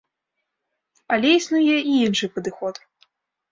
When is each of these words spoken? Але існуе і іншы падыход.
Але 1.17 1.29
існуе 1.41 1.77
і 1.77 1.93
іншы 2.09 2.33
падыход. 2.39 2.75